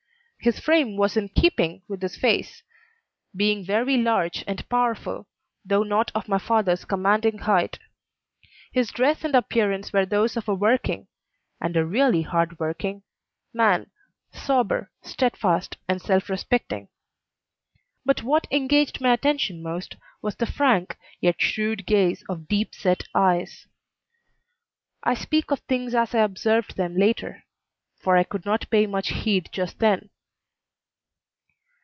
[0.43, 2.63] His frame was in keeping with his face,
[3.35, 5.27] being very large and powerful,
[5.63, 7.77] though not of my father's commanding height.
[8.71, 11.05] His dress and appearance were those of a working
[11.61, 13.03] and a really hard working
[13.53, 13.91] man,
[14.33, 16.87] sober, steadfast, and self respecting;
[18.03, 23.03] but what engaged my attention most was the frank yet shrewd gaze of deep set
[23.13, 23.67] eyes.
[25.03, 27.43] I speak of things as I observed them later,
[27.99, 30.09] for I could not pay much heed just then.